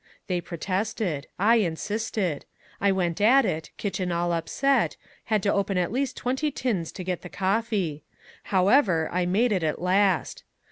[0.25, 1.27] They protested.
[1.37, 2.45] I insisted.
[2.79, 7.03] I went at it, kitchen all upset had to open at least twenty tins to
[7.03, 8.03] get the coffee.
[8.45, 10.43] However, I made it at last.